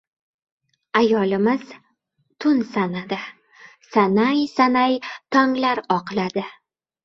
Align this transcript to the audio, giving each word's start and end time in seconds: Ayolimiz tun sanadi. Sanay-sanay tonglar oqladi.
Ayolimiz 1.01 1.75
tun 2.39 2.65
sanadi. 2.73 3.21
Sanay-sanay 3.93 5.01
tonglar 5.31 5.87
oqladi. 6.01 6.51